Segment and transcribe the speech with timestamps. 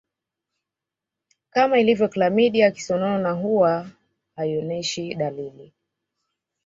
[1.53, 3.87] Kama ilivyo klamidia kisonono nayo huwa
[4.35, 5.73] haionyeshi dalili